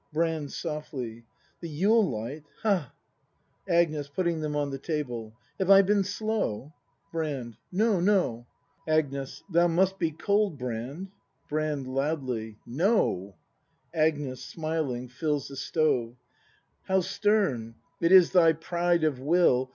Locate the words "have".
5.59-5.69